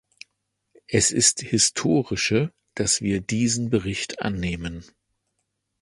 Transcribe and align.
Es 0.87 1.11
ist 1.11 1.41
historische, 1.41 2.51
dass 2.73 3.01
wir 3.01 3.21
diesen 3.21 3.69
Bericht 3.69 4.19
annehmen. 4.23 4.83